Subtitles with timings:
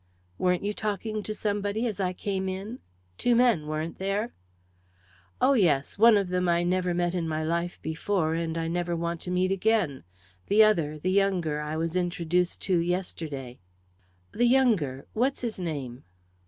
[0.39, 2.79] "Weren't you talking to somebody as I came in?
[3.19, 4.33] two men, weren't there?"
[5.39, 5.99] "Oh yes!
[5.99, 9.29] One of them I never met in my life before, and I never want to
[9.29, 10.03] meet again.
[10.47, 13.59] The other, the younger, I was introduced to yesterday."
[14.31, 16.03] "The younger what's his name?"